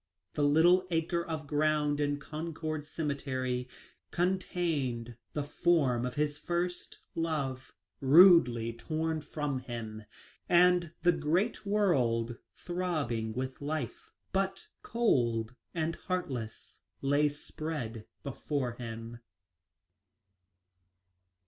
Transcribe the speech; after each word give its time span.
The 0.33 0.41
little 0.41 0.87
acre 0.89 1.23
of 1.23 1.45
ground 1.45 1.99
in 1.99 2.17
Concord 2.19 2.85
cemetery 2.85 3.69
contained 4.09 5.15
the 5.33 5.43
form 5.43 6.07
of 6.07 6.15
his 6.15 6.39
first 6.39 6.97
love, 7.13 7.71
rudely 7.99 8.73
torn 8.73 9.21
from 9.21 9.59
him, 9.59 10.05
and 10.49 10.91
the 11.03 11.11
great 11.11 11.67
world, 11.67 12.39
throbbing 12.55 13.33
with 13.33 13.61
life 13.61 14.09
but 14.33 14.69
cold 14.81 15.53
and 15.71 15.95
heartless, 15.95 16.81
lay 17.03 17.29
spread 17.29 18.07
before 18.23 18.71
him. 18.71 19.19